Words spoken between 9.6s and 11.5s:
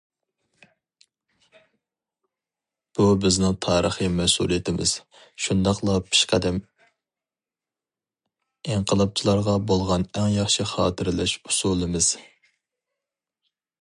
بولغان ئەڭ ياخشى خاتىرىلەش